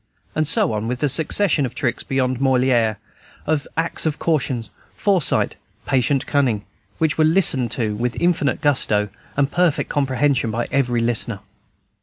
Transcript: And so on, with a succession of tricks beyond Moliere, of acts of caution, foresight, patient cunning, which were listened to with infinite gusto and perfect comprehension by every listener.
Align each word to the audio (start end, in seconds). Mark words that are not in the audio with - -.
And 0.33 0.47
so 0.47 0.73
on, 0.73 0.87
with 0.87 1.03
a 1.03 1.09
succession 1.09 1.63
of 1.63 1.75
tricks 1.75 2.01
beyond 2.01 2.41
Moliere, 2.41 2.97
of 3.45 3.67
acts 3.77 4.07
of 4.07 4.17
caution, 4.17 4.63
foresight, 4.97 5.57
patient 5.85 6.25
cunning, 6.25 6.65
which 6.97 7.19
were 7.19 7.23
listened 7.23 7.69
to 7.73 7.93
with 7.95 8.19
infinite 8.19 8.61
gusto 8.61 9.09
and 9.37 9.51
perfect 9.51 9.91
comprehension 9.91 10.49
by 10.49 10.67
every 10.71 11.01
listener. 11.01 11.39